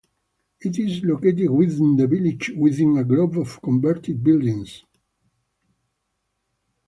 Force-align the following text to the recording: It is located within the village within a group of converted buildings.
It 0.61 0.79
is 0.79 1.03
located 1.03 1.51
within 1.51 1.95
the 1.95 2.07
village 2.07 2.51
within 2.57 2.97
a 2.97 3.03
group 3.03 3.35
of 3.35 3.61
converted 3.61 4.23
buildings. 4.23 4.81